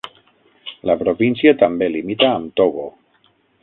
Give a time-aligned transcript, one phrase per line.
[0.91, 2.91] La província també limita amb Togo.